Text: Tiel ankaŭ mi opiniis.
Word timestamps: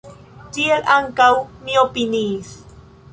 Tiel 0.55 0.87
ankaŭ 0.93 1.27
mi 1.67 1.77
opiniis. 1.85 2.55